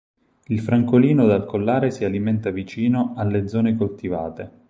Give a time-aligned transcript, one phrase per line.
[0.45, 4.49] Il francolino dal collare si alimenta vicino alle zone coltivate.